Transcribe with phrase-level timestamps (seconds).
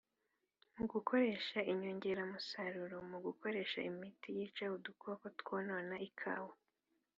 [0.75, 6.55] mu gukoresha inyongeramusaruro, mu gukoresha imiti yica udukoko twonona ikawa,